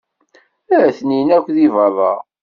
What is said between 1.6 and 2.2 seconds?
beṛṛa.